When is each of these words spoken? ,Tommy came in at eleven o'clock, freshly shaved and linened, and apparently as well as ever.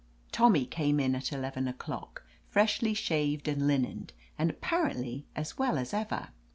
,Tommy 0.31 0.65
came 0.65 0.99
in 0.99 1.13
at 1.13 1.31
eleven 1.31 1.67
o'clock, 1.67 2.23
freshly 2.49 2.95
shaved 2.95 3.47
and 3.47 3.67
linened, 3.67 4.13
and 4.35 4.49
apparently 4.49 5.27
as 5.35 5.59
well 5.59 5.77
as 5.77 5.93
ever. 5.93 6.29